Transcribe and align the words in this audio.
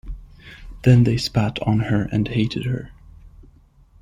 Then 0.83 1.03
they 1.03 1.15
spat 1.15 1.59
on 1.61 1.79
her 1.81 2.05
and 2.11 2.27
hated 2.27 2.65
her. 2.65 2.89